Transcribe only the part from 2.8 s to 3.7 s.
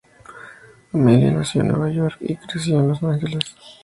Los Ángeles.